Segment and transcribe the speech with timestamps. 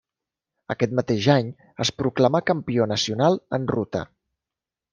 [0.73, 1.51] Aquest mateix any
[1.85, 4.03] es proclamà campió nacional en ruta.